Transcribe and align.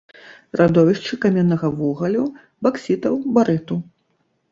Радовішчы 0.59 1.19
каменнага 1.25 1.69
вугалю, 1.81 2.23
баксітаў, 2.69 3.13
барыту. 3.37 3.79